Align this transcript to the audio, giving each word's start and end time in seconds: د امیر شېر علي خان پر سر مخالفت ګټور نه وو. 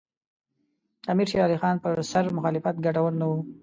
د 1.03 1.05
امیر 1.13 1.27
شېر 1.31 1.41
علي 1.45 1.57
خان 1.61 1.75
پر 1.83 1.93
سر 2.11 2.23
مخالفت 2.37 2.75
ګټور 2.85 3.11
نه 3.21 3.25
وو. 3.29 3.37